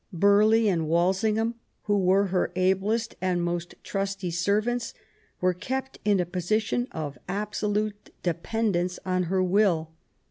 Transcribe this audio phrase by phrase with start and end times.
[0.11, 1.53] Burgh ley and Walsingham,
[1.83, 4.95] who were her ablest and most trusty servants,
[5.39, 9.91] were kept in a position of absolute dependence on her will.